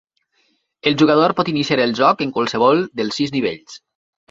[0.91, 3.81] El jugador pot iniciar el joc en qualsevol dels sis nivells.